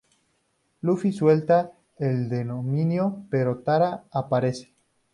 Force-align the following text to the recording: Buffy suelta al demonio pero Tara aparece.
Buffy 0.81 1.11
suelta 1.13 1.73
al 1.99 2.27
demonio 2.27 3.27
pero 3.29 3.59
Tara 3.59 4.05
aparece. 4.11 4.73